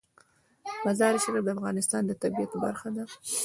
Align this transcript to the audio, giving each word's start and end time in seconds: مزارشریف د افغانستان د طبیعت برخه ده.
مزارشریف 0.85 1.43
د 1.45 1.49
افغانستان 1.57 2.01
د 2.05 2.11
طبیعت 2.21 2.51
برخه 2.63 2.89
ده. 2.95 3.03